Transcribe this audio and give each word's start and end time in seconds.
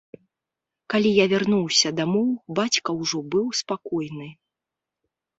Калі 0.91 1.09
я 1.17 1.25
вярнуўся 1.33 1.91
дамоў, 1.99 2.29
бацька 2.59 2.89
ўжо 3.01 3.19
быў 3.35 3.45
спакойны. 3.61 4.27